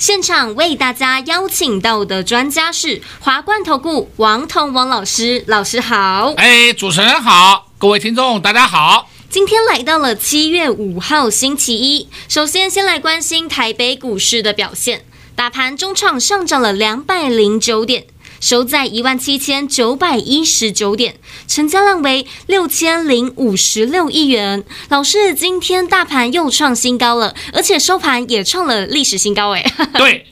[0.00, 6.32] 现场为大家邀请到的专家是华冠投顾王彤王老师，老师好。
[6.38, 9.10] 哎，主持人好，各位听众大家好。
[9.28, 15.04] 今天来到了七月五号星期一，首先先来关心台北股市的表现，
[15.36, 18.06] 大盘中场上涨了两百零九点。
[18.40, 24.64] 收在一万七千九百一十九点，成交量为六千零五十六亿元。
[24.88, 29.50] 老师，今天大盘又创新高了，而且收盘也创了历史新高。
[29.50, 29.62] 哎，
[29.94, 30.26] 对，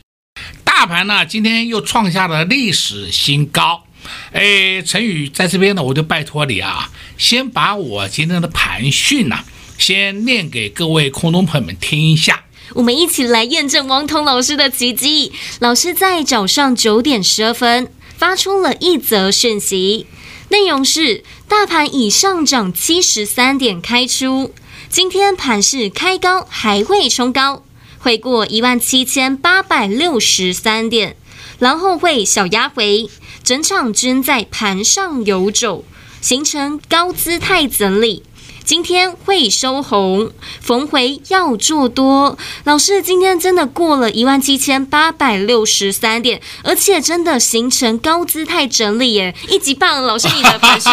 [0.64, 3.84] 大盘呢今天又创下了历史新高。
[4.32, 9.44] 哎，陈宇在这边呢，我就拜托你啊，先把我今天的盘讯呐，
[9.76, 12.44] 先念给各位空中朋友们听一下。
[12.74, 15.32] 我们一起来验证王彤老师的奇迹。
[15.60, 17.90] 老师在早上九点十二分。
[18.18, 20.06] 发出了一则讯息，
[20.48, 24.52] 内容是：大盘已上涨七十三点开出，
[24.90, 27.62] 今天盘势开高还会冲高，
[28.00, 31.16] 会过一万七千八百六十三点，
[31.60, 33.08] 然后会小压回，
[33.44, 35.84] 整场均在盘上游走，
[36.20, 38.24] 形成高姿态整理。
[38.68, 40.30] 今天会收红，
[40.60, 42.36] 逢回要做多。
[42.64, 50.04] 老师，今天真的过了一万七千八百六十三点，而且真的形成高姿态整理耶，一级棒！
[50.04, 50.90] 老师，你的本事。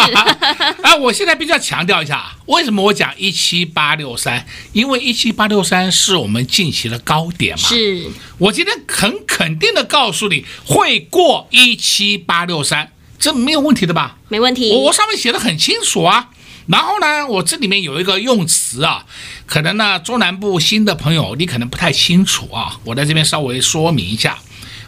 [0.84, 4.46] 啊， 我现在必须要强调一下，为什么我讲一七八六三？
[4.72, 7.68] 因为一七八六三是我们近期的高点嘛。
[7.68, 8.06] 是。
[8.38, 14.16] 我今天很肯定的告诉你，会过一七八六三，这没有问题的吧？
[14.28, 14.72] 没问题。
[14.72, 16.30] 我上面写的很清楚啊。
[16.68, 19.06] 然后呢，我这里面有一个用词啊，
[19.46, 24.38] 可能呢中南部新的朋友你可能不太清楚啊，我在这边稍微说明一下。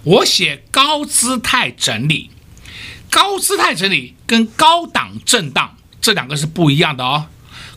[0.05, 2.31] 我写高姿态整理，
[3.11, 7.27] 高姿态整理跟高档震荡这两个是不一样的哦。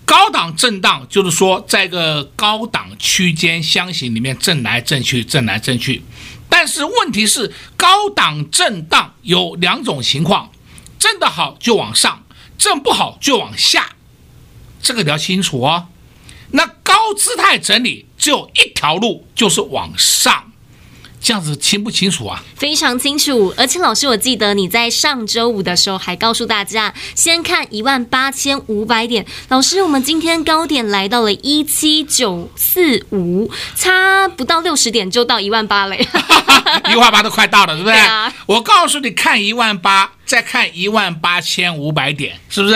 [0.05, 6.03] 高档震荡就是说在一个高档区间箱型里面震来震去，震来震去。
[6.49, 10.51] 但是问题是，高档震荡有两种情况，
[10.99, 12.20] 震得好就往上。
[12.61, 13.89] 震不好就往下，
[14.83, 15.87] 这个比较清楚哦。
[16.51, 20.51] 那高姿态整理只有一条路，就是往上。
[21.19, 22.43] 这样子清不清楚啊？
[22.55, 29.25] 非常清楚，而且老师，我记得你在上周五的时候还告诉大家，先看一万八千五百点。
[29.49, 35.95] 老师，我们今天高点来到了一七九四五，差不到六十点就到一万八了，
[36.91, 37.93] 一万八都快到了，对不对？
[37.93, 38.31] 对啊。
[38.45, 42.75] 我告诉你，看一万八，再看一万八千五百点，是不是？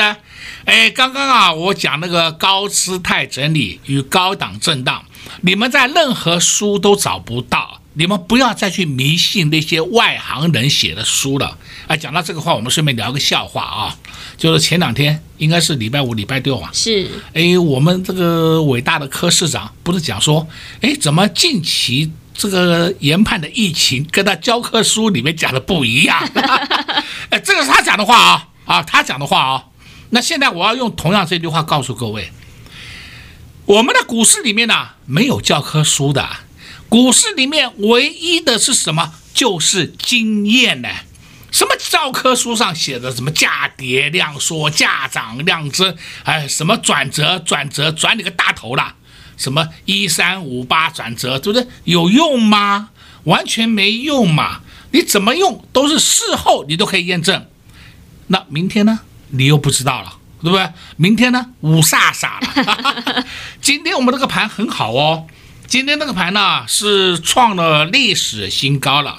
[0.65, 5.05] 哎，刚刚啊，我讲那个高姿态整理与高档震荡，
[5.39, 7.79] 你们在任何书都找不到。
[7.93, 11.57] 你们不要再去迷信那些外行人写的书了。
[11.87, 13.95] 哎，讲到这个话，我们顺便聊个笑话啊，
[14.35, 17.09] 就是前两天应该是礼拜五、礼拜六啊，是。
[17.33, 20.45] 哎，我们这个伟大的柯市长不是讲说，
[20.81, 26.19] 哎，怎么近期这个研判的疫情跟他教科书里面讲的不一样？
[27.29, 29.65] 哎，这个是他讲的话啊，啊，他讲的话啊。
[30.11, 32.31] 那现在我要用同样这句话告诉各位，
[33.65, 36.27] 我们的股市里面呢，没有教科书的。
[36.87, 39.13] 股市里面唯一的是什么？
[39.33, 40.89] 就是经验呢。
[41.51, 48.95] 什么教科书上写的什么价跌量缩、价涨量增，哎，什么转折转折转你个大头啦！
[49.37, 51.67] 什么一三五八转折，对不对？
[51.83, 52.89] 有用吗？
[53.25, 54.61] 完全没用嘛！
[54.91, 57.45] 你怎么用都是事后你都可以验证。
[58.27, 58.99] 那明天呢？
[59.29, 60.69] 你又不知道了，对不对？
[60.97, 61.47] 明天呢？
[61.61, 63.25] 五煞煞了。
[63.59, 65.25] 今天我们这个盘很好哦。
[65.67, 69.17] 今天这个盘呢，是创了历史新高了，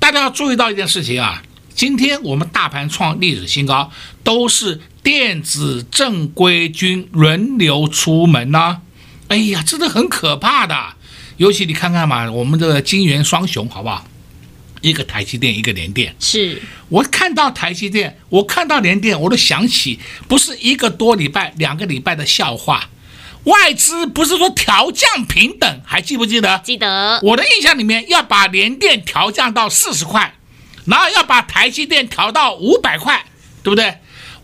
[0.00, 1.40] 大家要注意到一件事情啊，
[1.74, 3.90] 今天我们大盘创历史新高，
[4.24, 8.80] 都是电子正规军轮流出门呐、啊，
[9.28, 10.94] 哎呀，真的很可怕的，
[11.36, 14.06] 尤其你看看嘛，我们的金元双雄好不好？
[14.80, 19.98] 一个台积电，一个联电，是我看到台积电，我看到联电，我都想起
[20.28, 22.88] 不是一个多礼拜、两个礼拜的笑话。
[23.44, 26.60] 外资不是说调降平等，还记不记得？
[26.64, 27.18] 记得。
[27.22, 30.34] 我的印象里面要把联电调降到四十块，
[30.84, 33.24] 然后要把台积电调到五百块，
[33.62, 33.98] 对不对？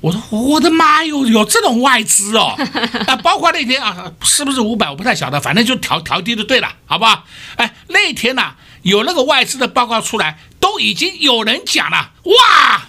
[0.04, 2.54] 我说我的妈哟，有这种外资哦！
[3.08, 4.90] 啊，包括那天啊，是不是五百？
[4.90, 7.24] 我不太晓得，反正就调调低就对了，好不好？
[7.56, 12.88] 哎，那天呐、啊，有那个外资的报告出来，都已经有人讲了，哇，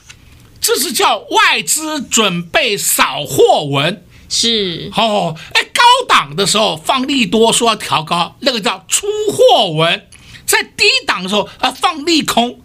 [0.59, 5.37] 这是叫外资准备扫货文，是哦。
[5.53, 10.01] 哎，高档的时候放利多说要调高，那个叫出货文；
[10.45, 12.59] 在低档的时候啊放利空。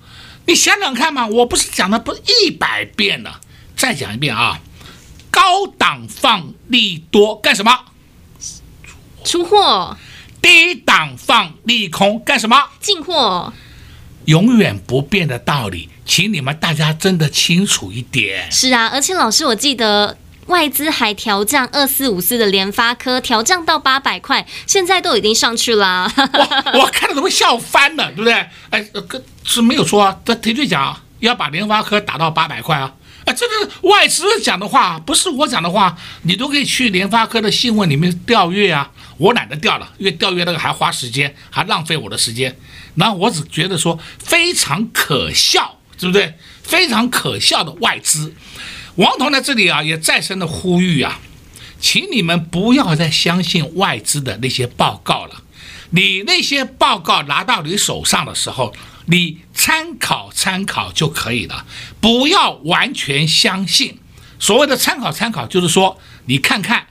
[0.47, 3.41] 你想想看嘛，我不是讲了不一百遍了。
[3.81, 4.61] 再讲一遍啊，
[5.31, 7.87] 高档放利多干什么？
[9.25, 9.97] 出货。
[10.43, 12.63] 低档放利空干什么？
[12.79, 13.55] 进货。
[14.27, 18.53] 永远不变的道理，请你们大家真的清楚一点。
[18.53, 20.19] 是啊，而且老师，我记得
[20.49, 26.13] 外资还调降二四五四的联发科，调降到八百块，现在都已经上去了啊。
[26.75, 28.35] 我我看了都会笑翻了，对不对？
[28.69, 28.87] 哎，
[29.43, 32.93] 是没有说啊，这的确讲要把联发科打到八百块啊。
[33.33, 38.91] 这个外资讲的话，不是我讲的话，你都可以去联发科的新闻里面调阅啊。
[39.19, 42.57] 我懒得调了，因为调阅那个还花时间，还浪费我的时间。
[42.95, 46.35] 然后我只觉得说非常可笑，对不对？
[46.63, 48.35] 非常可笑的外资。
[48.97, 51.21] 王彤在这里啊，也再三的呼吁啊，
[51.81, 55.43] 请你们不要再相信外资的那些报告了。
[55.91, 58.73] 你那些报告拿到你手上的时候，
[59.07, 61.67] 你参考参考就可以了，
[62.01, 63.99] 不要完全相信。
[64.39, 66.87] 所谓的参考参考，就是说你看看，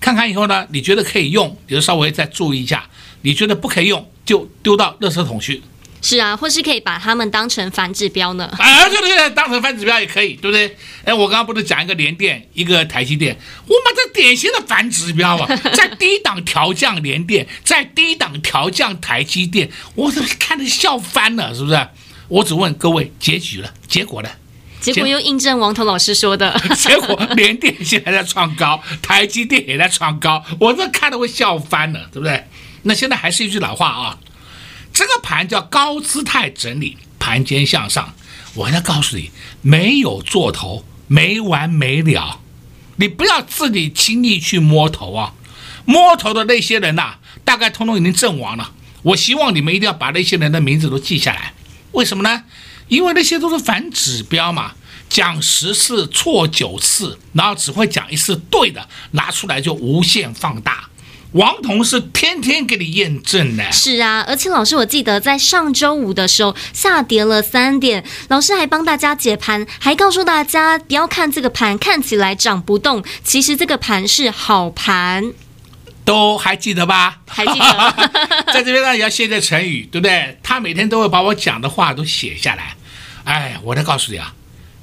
[0.00, 2.78] 看看以后呢，你觉得可以用，你就稍微再注意一下；
[3.22, 5.62] 你觉得不可以用，就丢到垃圾桶去。
[6.04, 8.44] 是啊，或是可以把它们当成反指标呢？
[8.58, 10.76] 啊，对对对，当成反指标也可以，对不对？
[11.04, 13.34] 哎，我刚刚不是讲一个联电，一个台积电，
[13.66, 21.88] 我们这典型的反指标啊， 在低档调降联电，在低档调降台积电，我都看得笑翻了，是不是？
[22.28, 24.28] 我只问各位，结局了，结果呢？
[24.80, 32.44] 结果又印证王彤老师说的， 结果联电现在在创高，台积电也在创高，我这看得会笑翻了，对不对？
[32.82, 34.18] 那现在还是一句老话啊。
[35.06, 38.14] 这个盘叫高姿态整理，盘间向上。
[38.54, 39.30] 我要告诉你，
[39.60, 42.40] 没有做头，没完没了。
[42.96, 45.34] 你不要自己轻易去摸头啊！
[45.84, 48.72] 摸头的那些人呐、大概通通已经阵亡了。
[49.02, 51.52] 我希望你们一定要把那些人的名字都记下来。
[51.92, 52.44] 为什么呢？
[52.88, 54.72] 因为那些都是反指标嘛，
[55.10, 60.88] 讲十次错九次，然后只会讲一次对的，拿出来就无限放大。
[61.34, 75.32] 王彤是天天给你验证的，是啊，而且老师，我记得在上周五的时候下跌了三点，老师还帮大家解盘，还告诉大家不要看这个盘看起来涨不动，其实这个盘是好盘，
[76.04, 77.18] 都还记得吧？
[77.26, 77.94] 还记得，
[78.54, 80.38] 在这边呢也要谢谢陈宇，对不对？
[80.40, 82.76] 他每天都会把我讲的话都写下来。
[83.24, 84.32] 哎，我再告诉你啊，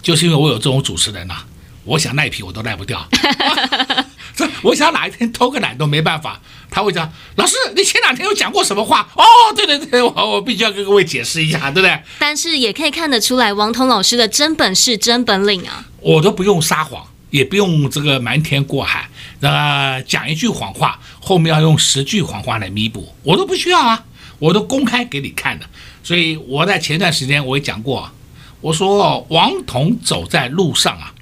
[0.01, 1.45] 就是因为我有这种主持人呐、啊，
[1.85, 3.07] 我想赖皮我都赖不掉。
[4.35, 6.39] 这我想哪一天偷个懒都没办法，
[6.69, 9.07] 他会讲老师，你前两天有讲过什么话？
[9.15, 9.23] 哦，
[9.55, 12.01] 对对对，我我必须要跟各位解释一下，对不对？
[12.17, 15.85] 但是也可以看得出来，王彤老师的真本事、真本领啊！
[15.99, 19.09] 我都不用撒谎，也不用这个瞒天过海，
[19.41, 24.03] 呃，讲一句谎话，后面要用十句谎话来弥补，我都不需要啊，
[24.39, 25.65] 我都公开给你看的。
[26.03, 28.09] 所以我在前段时间我也讲过，
[28.61, 31.13] 我说王彤走在路上啊。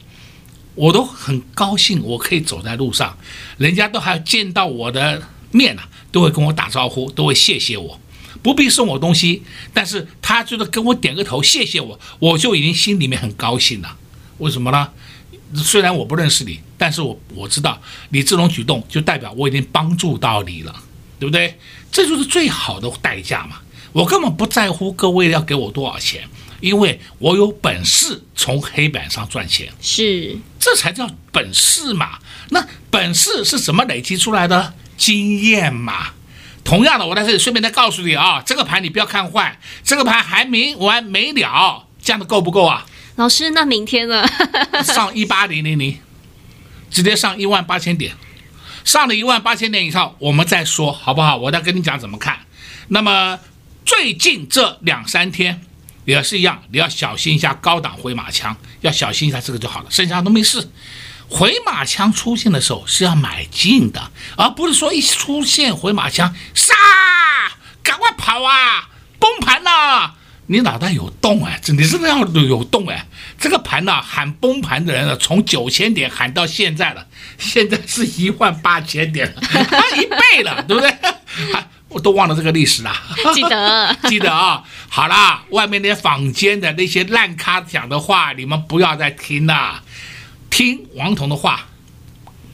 [0.80, 3.18] 我都很高兴，我可以走在路上，
[3.58, 5.22] 人家都还见到我的
[5.52, 8.00] 面呢、啊，都会跟我打招呼，都会谢谢我，
[8.42, 9.44] 不必送我东西，
[9.74, 13.98] 但是他就是跟我点个头，谢谢我，我就已经心里面很高兴了。
[14.38, 14.90] 为什么呢？
[15.54, 17.81] 虽然我不认识你，但是我我知道
[18.12, 20.74] 你这种举动就代表我已经帮助到你了，
[21.19, 21.59] 对不对？
[21.92, 23.57] 这就是最好的代价嘛。
[23.92, 26.24] 我根本不在乎各位要给我多少钱。
[26.59, 32.19] 因为我有本事从黑板上赚钱，是，这才叫本事嘛。
[32.49, 34.73] 那本事是怎么累积出来的？
[34.97, 36.09] 经验嘛。
[36.63, 42.85] 同样的，我在这里顺便再告诉你啊，这个盘你不要看坏，这个盘还没完没了，这样的够不够啊？
[43.16, 44.28] 老师，那明天呢？
[44.83, 45.97] 上一八零零零，
[46.92, 48.13] 直接上一万八千点，
[48.83, 51.37] 上了一万八千点以上，我们再说好不好？
[51.37, 52.39] 我再跟你讲怎么看。
[52.89, 53.39] 那么
[53.85, 55.61] 最近这两三天。
[56.11, 60.69] 也是一样，你要小心一下高档回马枪，要小心一下这个就好了，剩下都没事。
[61.30, 66.73] 回马枪出现的时候是要买进的，而不是说一出现回马枪杀，
[67.83, 68.89] 赶快跑啊，
[69.19, 70.16] 崩盘了！
[70.47, 73.06] 你脑袋有洞哎，你是那样有洞哎。
[73.37, 77.06] 这个盘呢，喊崩盘的人呢，从九千点喊到现在了，
[77.37, 79.42] 现在是一万八千点了，
[79.95, 80.92] 一倍了，对不对？
[81.90, 82.94] 我都忘了这个历史了，
[83.34, 84.64] 记得 记得啊、哦！
[84.90, 89.84] 好啦，外面那些坊间的那些烂咖讲的话，你们不要再听了。
[90.50, 91.68] 听王彤的话，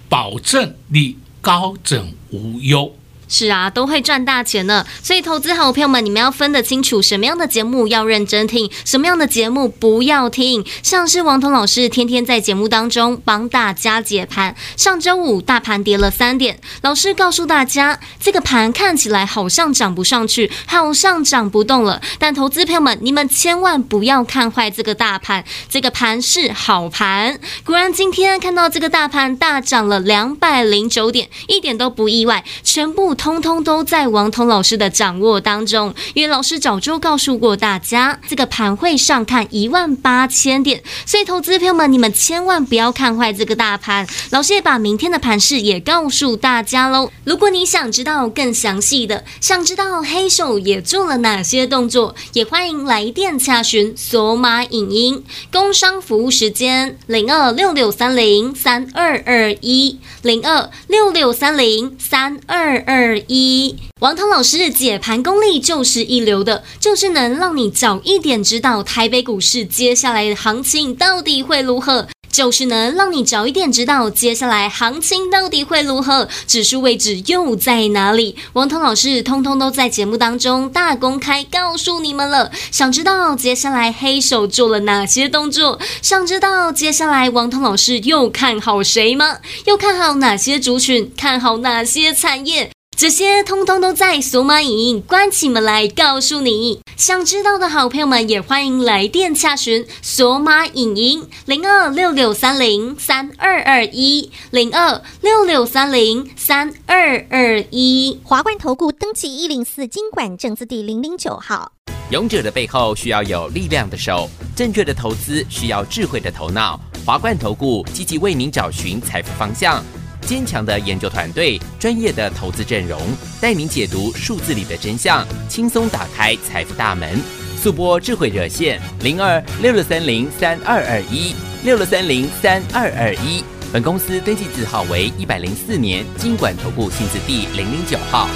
[0.10, 2.98] 保证你高枕无忧。
[3.27, 4.86] 是啊，都会赚大钱呢。
[5.01, 10.63] 所以，投资好朋友们，你们要分得清楚，什么样的节目要认真听，什么样的节目不要听。
[10.84, 14.55] 像是王彤老师天天在节目当中帮大家解盘。
[14.77, 22.00] 上周五大盘跌了三点，老师告诉大家，这个盘看起来好像涨不上去，好像涨不动了。
[22.20, 27.39] 但投资朋友们，你们千万不要看坏这个大盘，这个盘是好盘。
[27.63, 33.14] 果然，今天看到这个大盘大涨了两百零九点，一点都不意外，全部。
[33.15, 44.07] 通通都在王彤老师的掌握当中，因为老师早就告诉过大家，这个盘会上看一万八千点，所以投资朋友们，你们千万不要看坏这个大盘。
[44.31, 47.10] 老师也把明天的盘势也告诉大家喽。
[47.24, 63.04] 如果你想知道更详细的，想知道黑手也做了哪些动作，也欢迎来电洽询索马影音工商服务时间零二六六三零三二二一零二六六三零三二二。
[63.05, 78.35] 二一，王涛老师的解盘功力就是一流的，就是能让你早一点知道台北股市接下来的行情到底会如何，就是能让你早一点知道接下来行情到底会如何，指数位置又在哪里。
[78.53, 82.51] 王彤老师通通都在节目当中大公开告诉你们了。
[82.71, 85.79] 想知道接下来黑手做了哪些动作？
[86.01, 89.38] 想知道接下来王彤老师又看好谁吗？
[89.65, 91.12] 又看好哪些族群？
[91.15, 92.71] 看好哪些产业？
[92.97, 96.79] 这些通通都在索马影音关起门来告诉你。
[96.95, 108.17] 想知道的好朋友们也欢迎来电洽询索马影音零二六六三零三二二一零二六六三零三二二一。
[108.23, 111.73] 华冠投顾登记一零四经管证字第零零九号。
[112.11, 116.79] 勇者的背后需要有力量的手，正确的投资需要智慧的头脑。
[117.05, 119.83] 华冠投顾积极为您找寻财富方向。
[120.25, 123.00] 坚强的研究团队，专业的投资阵容，
[123.39, 127.20] 带您解读数字里的真相，轻松打开财富大门。
[127.62, 133.44] 速播智慧热线零二六六三零三二二一六六三零三二二一。
[133.74, 138.29] 本公司登记字号为一百零四年金管投顾新字第零零九号。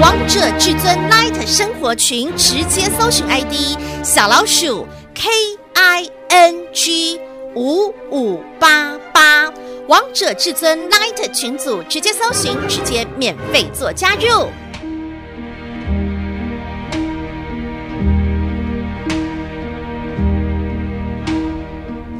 [0.00, 5.28] 王者至尊 Light 生活群，直接搜寻 ID 小老鼠 K
[5.74, 7.18] I N G
[7.54, 9.50] 五五八八。
[9.90, 14.48] 王者至尊 Night 群组直接搜寻，直接免费做加入。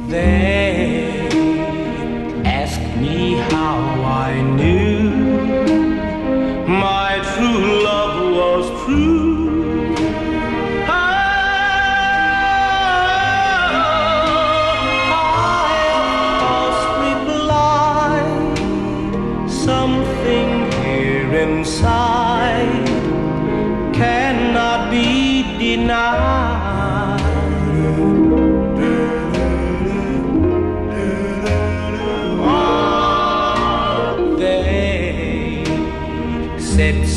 [0.09, 1.29] They
[2.43, 5.13] ask me how I knew
[6.67, 8.00] my true love.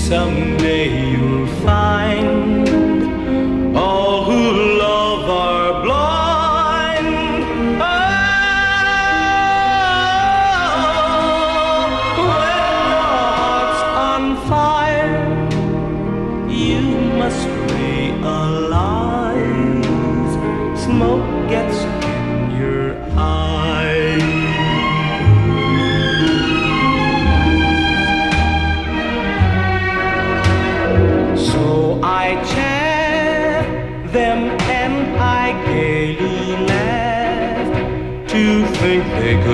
[0.04, 1.03] someday.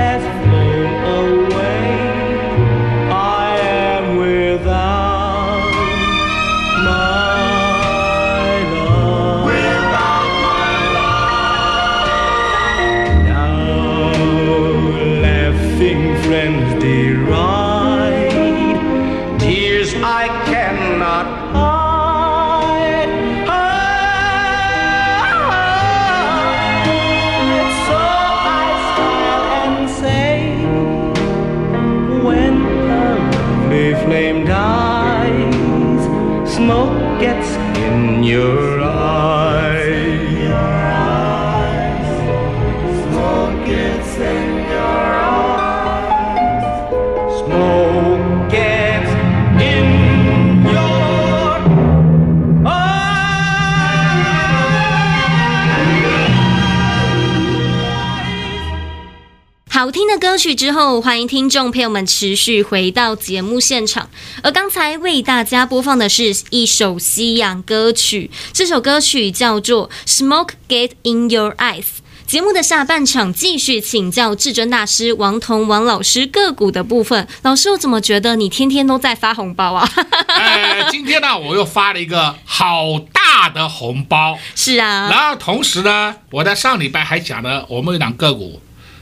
[60.51, 64.09] 曲之后，欢迎听众朋友们持续回到节目现场。
[64.43, 71.83] 而刚才为大家播放的是一首西洋歌曲，这首歌曲叫做《Smoke Get in Your Eyes》。
[72.27, 77.25] 节目的下半场继续请教至尊大师王彤王老师个股的部分。
[77.43, 79.89] 老师，我怎么觉得你天天都在发红包啊？
[80.27, 84.37] 哎，今天呢，我又发了一个好大的红包。
[84.55, 85.07] 是啊。
[85.09, 88.61] 然后同时呢，我在上礼拜还讲了我们有两个股，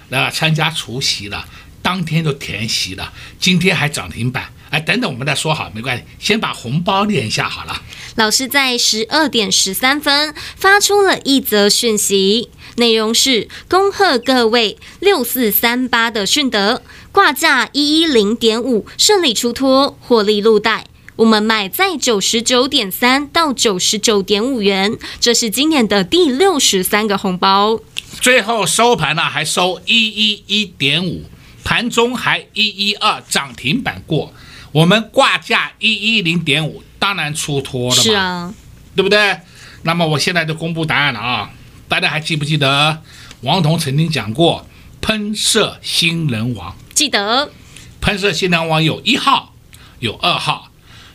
[0.10, 1.46] 来参加除夕了，
[1.82, 4.52] 当天就填席了，今天还涨停板。
[4.70, 7.82] 哎，等等，我们再说好，没关系，先把红包念一下好了。
[8.16, 12.50] 老师在十二点十三分发出了一则讯息。
[12.76, 20.86] 内容是恭贺各位六四三八的迅德挂价一一零点五顺利出脱获利入袋，
[21.16, 27.80] 我们买在九十九点三到九十九点五元，这是今年的第六十三个红包。
[28.22, 31.30] 最后收盘呢还收一一一点五，
[31.64, 34.34] 盘中还一一二涨停板过，
[34.72, 38.54] 我们挂价一一零点五，当然出脱了嘛，是啊，
[38.96, 39.40] 对不对？
[39.84, 41.52] 那么我现在就公布答案了啊。
[41.88, 43.02] 大家还记不记得
[43.42, 44.68] 王彤曾经讲过
[45.02, 46.76] 喷射新人王？
[46.94, 47.52] 记得，
[48.02, 49.54] 喷射新人王有一号，
[50.00, 50.70] 有二号，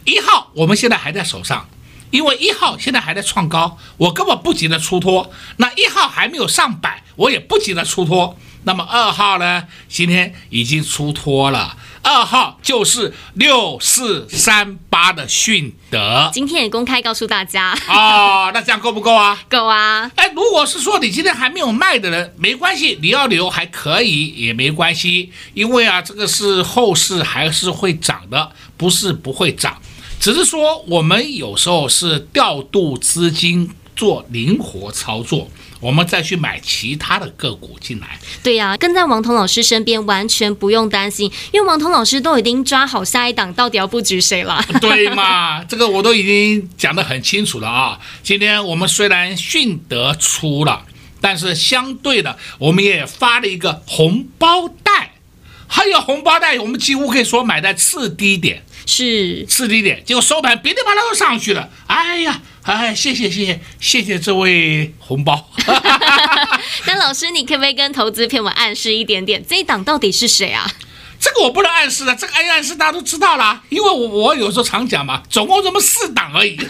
[0.05, 1.69] 一号我们现在还在手上，
[2.15, 5.33] 因为一号现在还在创高，我根本不急着出脱。
[5.57, 8.39] 那一号还没有上百，我也不急着出脱。
[8.63, 9.65] 那么二号呢？
[9.89, 11.77] 今天已经出脱了。
[12.03, 19.41] 二号就是六四三八的迅德，今天也公开告诉大家哦，那这样够不够啊？
[19.49, 20.11] 够啊！
[20.15, 29.81] 哎，如果是说你今天还没有卖的人，没关系，你要留还可以，也没关系，因为啊，这个是后市还是会涨的，不是不会涨，
[30.21, 35.51] 只是说我们有时候是调度资金做灵活操作。
[35.81, 38.19] 我们再去买其他的个股进来。
[38.43, 44.65] 对呀、啊，跟在王彤老师身边，完全不用担心，因为王彤老师都已经抓好下一档到底要布局谁了。
[44.81, 47.99] 对嘛，这个我都已经讲得很清楚了啊。
[48.23, 50.87] 今天我们虽然迅得出了，
[51.21, 55.13] 但是相对的，我们也发了一个红包袋，
[55.67, 58.65] 还有红包袋，我们几乎可以说买在次低点。
[58.87, 61.69] 是是低点，结果收盘噼里啪啦都上去了。
[61.87, 62.41] 哎呀！
[62.65, 65.51] 哎，谢谢谢谢谢谢这位红包。
[66.87, 70.67] 那老师，你可不可以跟投资朋友们暗示一点点，这一档到底是谁啊？
[71.21, 76.57] 这个我不能暗示的，这个暗暗示大家都知道啦，因为我我有时候常讲嘛，总共这么四档而已。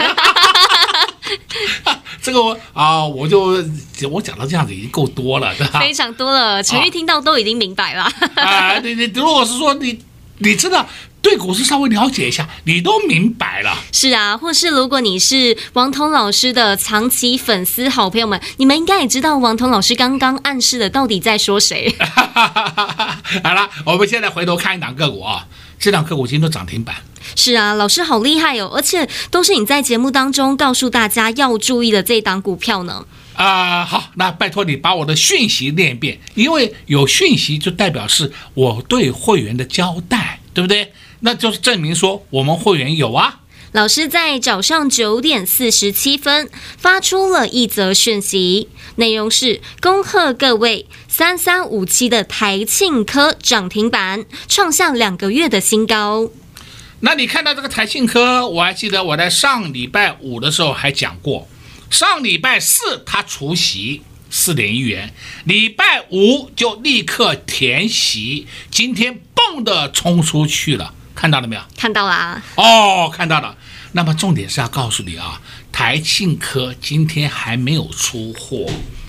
[2.21, 3.65] 这个我啊，我就
[4.11, 5.79] 我讲到这样子已经够多了，对吧？
[5.79, 8.11] 非常多了，陈玉听到都已经明白了。
[8.35, 10.01] 啊，你你如果是说你
[10.39, 10.85] 你知道。
[11.25, 13.75] 对股市稍微了解一下，你都明白了。
[13.91, 21.97] 是啊，或是如果你是王彤老师的长期粉丝好朋友们，你们应该也知道王彤老师刚刚暗示的到底在说谁。
[23.43, 25.47] 好了，我们现在回头看一档个股啊，
[25.81, 26.95] 这档个股今天都涨停板。
[27.35, 33.07] 是啊，老师好厉害哦，而且都是你在节目当中告诉大家要注意的这档股票呢。
[33.33, 40.93] 啊、呃，好，那拜托你把我的讯息念一遍，因为有讯息就代表是我对会员的交代，对不对？
[41.21, 43.41] 那就是证明说我们会员有啊。
[43.73, 56.31] 老师在早上九点四十七分发出了一则讯息，内容是恭贺各位三三五七的台庆科涨停板创下两个月的新高。
[57.01, 61.49] 那你看到这个台庆科，我还记得我在上礼拜五的时候还讲过，
[61.91, 65.13] 上礼拜四它除息四点一元，
[65.45, 70.95] 礼拜五就立刻填息，今天蹦的冲出去了。
[71.15, 71.63] 看到了没有？
[71.77, 72.43] 看到了啊！
[72.57, 73.57] 哦，看到了。
[73.93, 78.67] 那么重点是要告诉你啊，台庆科今天还没有出货，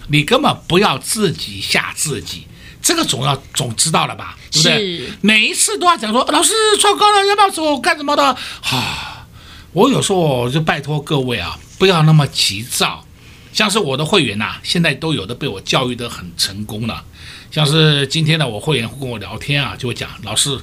[0.10, 2.46] 你根本不要自己吓自己。
[2.82, 4.38] 这个总要总知道了吧？
[4.52, 5.10] 对不对？
[5.22, 7.80] 每一次都要讲说，老师创高了，要不要走？
[7.80, 8.38] 干什么的？
[8.62, 9.28] 哈、啊，
[9.74, 13.04] 我有时候我就拜托各位啊，不要那么急躁。
[13.52, 17.04] 像是我的会员呐、啊，现在都有的被我教育的很成功了。
[17.50, 20.60] 像是今天呢，我会员会跟我聊天啊，就会讲老师。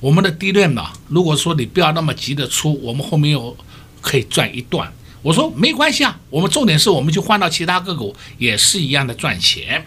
[0.00, 3.56] 我们的 DRAM 呢，如果说你不要那么急着出，我们后面有
[4.00, 4.90] 可以赚一段。
[5.22, 9.84] 我说没关系啊，我们重点是我们去换到其他个股也是一样的赚钱。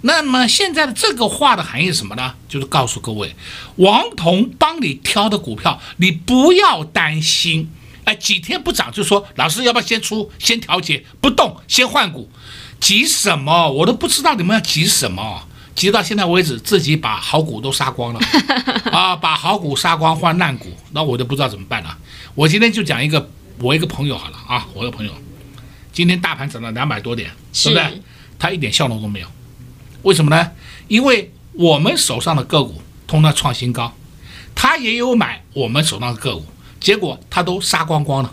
[0.00, 2.34] 那么现在的这个话的含义是什么呢？
[2.48, 3.36] 就是告诉各位，
[3.76, 7.70] 王彤帮你挑的股票，你不要担心。
[8.02, 12.28] 哎，几天不涨就说老师要不要先出，先调节不动，先换股，
[12.80, 13.70] 急什么？
[13.70, 15.48] 我都不知道你们要急什么。
[15.74, 18.20] 急到现在为止，自己把好股都杀光了
[18.92, 19.16] 啊！
[19.16, 21.98] 把好股杀光换烂股，那我就不知道怎么办了。
[22.34, 25.12] 我今天就讲一个，我一个朋友好了啊，我一个朋友，
[25.92, 28.02] 今天大盘涨了两百多点，对不对？
[28.38, 29.26] 他一点笑容都没有，
[30.02, 30.52] 为什么呢？
[30.86, 33.92] 因为我们手上的个股通通创新高，
[34.54, 36.46] 他也有买我们手上的个股，
[36.78, 38.32] 结果他都杀光光了，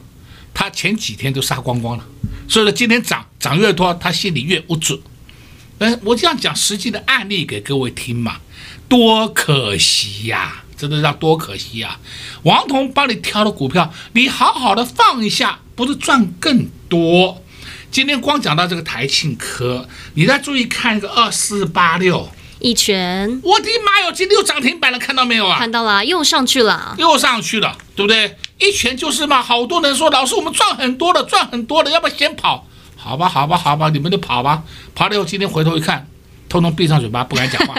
[0.54, 2.06] 他前几天都杀光光了，
[2.47, 5.01] 所以说今天涨涨越多，他心里越无助。
[5.82, 8.38] 嗯，我这样讲实际的案例给各位听嘛，
[8.88, 11.98] 多可惜呀，真的叫多可惜呀！
[12.44, 17.44] 王彤帮你挑的股票，你好好的放一下，不是赚更多？
[17.89, 25.58] 今天光讲到这个台庆科，你再注意看一个二四八六一拳，我的妈哟，今天又涨停板了，看到没有啊？
[25.58, 28.38] 看到了，又上去了，又上去了，对不对？
[28.60, 32.67] 一拳就是嘛，好多人说老师我们赚很多了，赚很多了，要不要先跑？
[33.04, 34.64] 好吧，好吧，好吧，你们就跑吧。
[34.94, 36.08] 跑了以后，今天回头一看，
[36.48, 37.74] 通通闭上嘴巴，不敢讲话。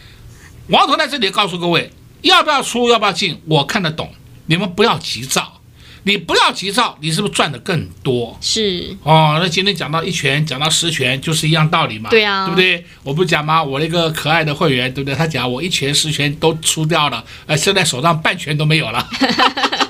[0.68, 4.10] 王彤在这里告诉各位，要不要出，要不要进，我看得懂。
[4.46, 5.60] 你们不要急躁，
[6.04, 8.38] 你不要急躁，你是不是赚的更多？
[8.40, 9.38] 是哦。
[9.38, 12.08] 那今天讲到一拳，讲到十拳，就是一样道理嘛。
[12.08, 12.86] 对啊，对不对？
[13.02, 13.62] 我不讲吗？
[13.62, 15.14] 我那个可爱的会员，对不对？
[15.14, 19.06] 他讲我一拳十拳都出掉了，呃，现在手上半拳都没有了。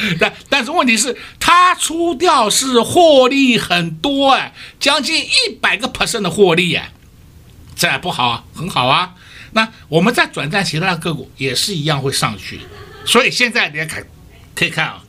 [0.18, 6.92] 但但是问题是，他出掉是获利很多哎，将近一百个 percent 的获利哎，
[7.76, 9.14] 这不好，很好啊。
[9.52, 12.60] 那我们再转战其他的个股也是一样会上去，
[13.04, 14.04] 所以现在你看，
[14.54, 15.02] 可以看啊，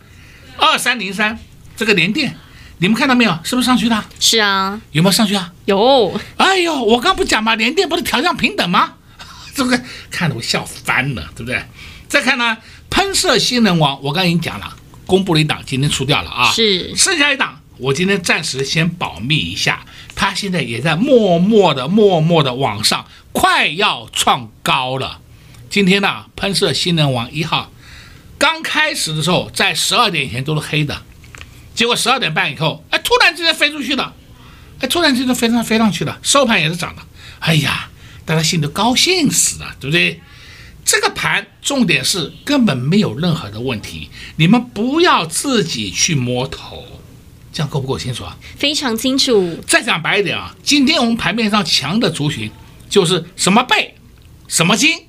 [0.58, 1.38] 二三零三
[1.76, 2.36] 这个联电，
[2.80, 3.40] 你们看到没有？
[3.44, 4.04] 是不是上去的？
[4.20, 5.52] 是啊，有没有上去啊？
[5.66, 6.20] 有。
[6.38, 7.56] 哎呦，我刚不讲吗？
[7.56, 8.94] 联电不是调降平等吗？
[9.54, 11.62] 这个看得我笑翻了，对不对？
[12.08, 12.58] 再看呢，
[12.90, 14.76] 喷射新能王，我刚才已经讲了。
[15.06, 16.52] 公布了一档，今天出掉了啊！
[16.52, 19.84] 是，剩下一档，我今天暂时先保密一下。
[20.14, 25.20] 它现在也在默默的、默默的往上，快要创高了。
[25.68, 27.72] 今天呢，喷射新能王一号
[28.38, 31.02] 刚开始的时候，在十二点以前都是黑的，
[31.74, 34.14] 结果十二点半以后，哎，突然之间飞出去了，
[34.80, 37.02] 哎，突然之间飞上飞上去了，收盘也是涨的。
[37.40, 37.90] 哎呀，
[38.26, 40.22] 大家心里都高兴死了，对不对？
[40.92, 46.84] 这个盘重点是根本没有任何的问题，你们不要自己去摸头，
[47.54, 48.36] 这样够不够清楚啊？
[48.58, 49.56] 非常清楚。
[49.68, 52.50] 再讲白一点啊，今天我们盘面上强的族群
[52.90, 53.94] 就是什么贝、
[54.48, 55.06] 什么金、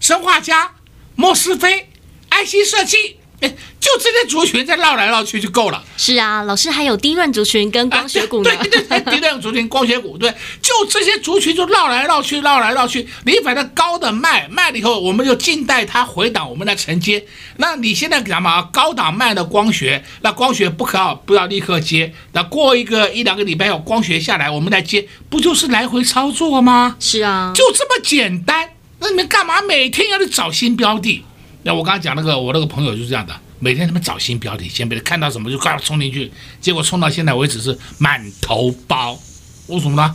[0.00, 0.72] 生化家、
[1.14, 1.88] 莫斯菲、
[2.28, 3.19] 爱心设计。
[3.40, 3.48] 哎，
[3.80, 5.82] 就这些族群在绕来绕去就够了。
[5.96, 8.50] 是啊，老师还有低润族群跟光学股呢。
[8.50, 13.08] 啊、对对对， 低润族群、光学股，对，就这些族群就绕来绕去，绕来绕去。
[13.24, 17.24] 你反正高的卖，卖了以后，我们就静待它回档，我们来承接。
[17.56, 18.62] 那你现在干嘛？
[18.72, 22.12] 高档卖的光学，那光学不可要不要立刻接？
[22.32, 26.96] 那过一个一两个礼拜后，光学下来，我们来接，不就是来回操作吗？
[27.00, 28.68] 是啊，就这么简单。
[28.98, 31.24] 那你们干嘛每天要去找新标的？
[31.62, 39.18] 那我刚才讲那个，我那个朋友就是这样的，每天他们找新标题，先别看到什么就赶快冲进去，结果冲到现在为止是满头包，
[39.66, 40.14] 为什么呢？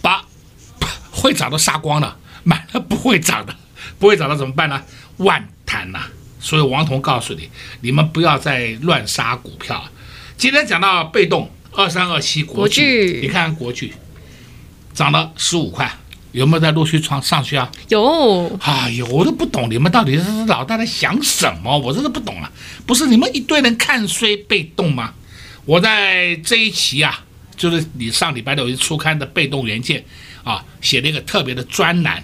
[0.00, 0.24] 把
[1.12, 3.54] 会涨的杀光了，买了不会涨的，
[3.98, 4.82] 不会涨的怎么办呢？
[5.18, 6.00] 万谈呐！
[6.40, 7.48] 所以王彤告诉你，
[7.80, 9.84] 你们不要再乱杀股票。
[10.36, 13.92] 今天讲到被动二三二七国巨，你看国巨
[14.92, 15.88] 涨了十五块。
[16.32, 17.70] 有没有在陆续创上去啊？
[17.88, 22.50] 有，哎呦，我都不懂你们到底是老大在想什么，我真的不懂啊！
[22.86, 25.12] 不是你们一堆人看衰被动吗？
[25.64, 27.24] 我在这一期啊，
[27.56, 30.04] 就是你上礼拜六一出刊的被动元件
[30.42, 32.22] 啊，写了一个特别的专栏。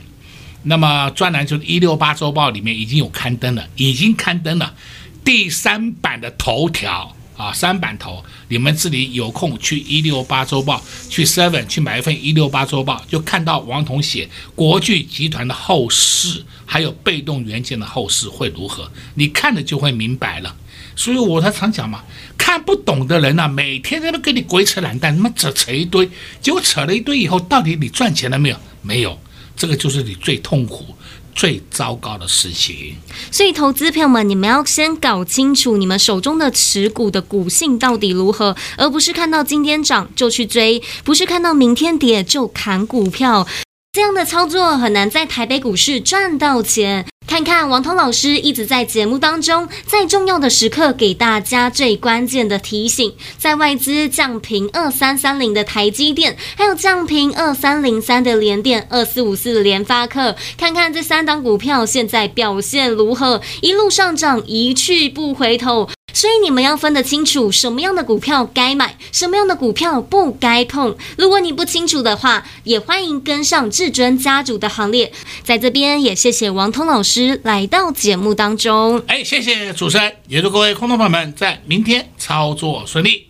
[0.65, 4.75] 那么专栏就是一六八周报里面已经有刊登了，已经刊登了
[5.23, 7.15] 第三版的头条。
[7.39, 20.57] 啊，三板头，你们这里有空去一六八周报，去 Seven 去买一份一六八周报，就看到王彤写国巨集团的后市，还有被动元件的后市会如何，你看了就会明白了。
[20.97, 22.03] 所以我才常讲嘛，
[22.37, 26.11] 看不懂的人呐、啊，每天在那跟你鬼扯懒蛋，他妈扯扯一堆，
[26.43, 28.57] 结果扯了一堆以后，到底你赚钱了没有？
[28.83, 29.17] 没有，
[29.57, 30.93] 这个就是你最痛苦。
[31.39, 32.97] 最糟糕的事情，
[33.31, 43.47] 所以投资朋友们，你们要先搞清楚你们手中的持股的股性到底如何，而不是看到今天涨就去追，不是看到明天跌就砍股票，
[43.93, 47.07] 这样的操作很难在台北股市赚到钱。
[47.29, 65.91] 看看王涛老师一直在节目当中，在重要的时刻给大家最关键的提醒，在外资降平二三三零的台积电，还有降平二三零三的联电，二四五四的联发科，看看这三档股票现在表现如何，一路上涨，一去不回头。
[66.19, 70.97] 所以你们要分得清楚，什么样的股票该买，什么样的股票不该碰。
[71.17, 75.13] 如果你不清楚的话，也欢迎跟上至尊家族的行列。
[75.45, 79.01] 在这边也谢谢王通老师来到节目当中。
[79.07, 83.29] 哎，谢谢主持人，也祝各位空头朋友们在明天操作顺利。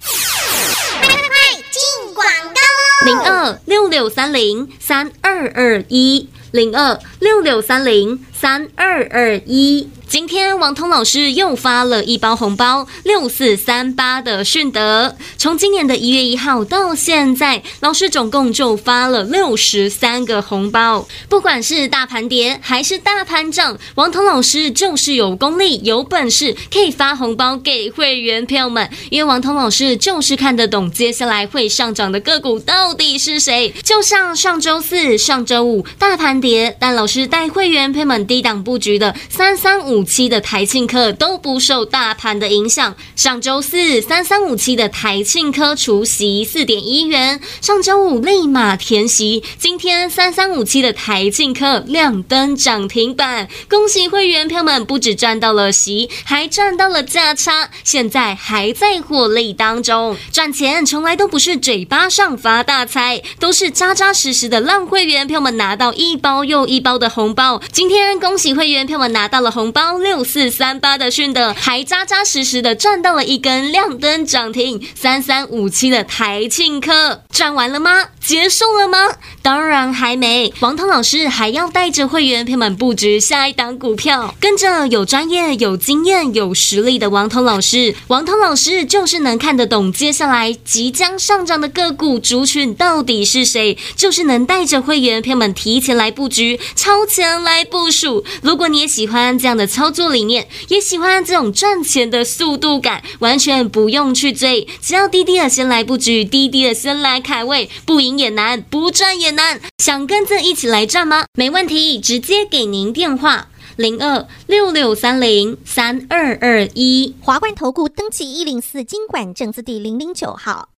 [1.02, 3.04] 快快进广告喽！
[3.04, 3.18] 零。
[3.18, 9.88] 二六六三零三二二一零二六六三零三二二一。
[10.06, 21.06] 今天王通老师又发了一包红包，六四三八的顺德，从今年的一月一号到现在，老师总共就发了六十三个红包。
[21.28, 28.88] 不管是大盘跌还是大盘涨，王通老师就是有功力、有本事，可以发红包给会员朋友们。
[29.10, 33.74] 因为王通老师就是看得懂接下来会上涨的个股到底是谁。
[33.82, 40.04] 就像上周四、上周五大盘跌，但老师带会员朋友们低档布局的三三五。
[40.08, 42.96] 七的台庆科都不受大盘的影响。
[43.14, 49.42] 上周四三三五七的台庆科除息四点一元，上周五立马填息。
[49.58, 60.16] 今天三三五七的台庆科亮灯涨停板，恭喜会员朋友们，不止赚到了息，还赚到了价差，现在还在获利当中。
[60.32, 67.60] 赚钱从来都不是嘴巴上发大财，都是扎扎实实的让会员朋友们拿到一包又一包的红包。
[67.72, 69.98] 今天恭喜会员朋友们拿到了红包。
[69.98, 78.08] 六四三八的顺德还扎扎实实的赚到了一根亮灯涨停，三三五七的台庆科赚完了吗？
[78.20, 78.98] 结束了吗？
[79.42, 80.52] 当然还没。
[80.60, 87.94] 王涛老师还要带着会员朋友们布局下一档股票，跟着有专业、有经验、有实力的王涛老师。
[88.08, 98.07] 王涛老师就是能看得懂接下来即将上涨的个股族群到底是谁，就是能带着会员朋友们提前来布局，超前来部署。
[98.42, 99.68] 如果你也喜欢这样的。
[99.68, 109.60] 操作理念，也喜欢这种赚钱的速度感，完全不用去追，只要滴滴的先来布局，滴滴的先来开位，不赢也难，不赚也难。
[109.78, 111.26] 想跟着一起来赚吗？
[111.38, 120.70] 没问题，直接给您电话零二六六三零三二二一，华冠投顾登记一零四金管证字第零零九号，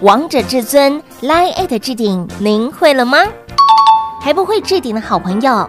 [0.00, 3.18] 王者至尊 Line@ 置顶，您会了吗？
[4.22, 5.68] 还不会置顶的好朋友，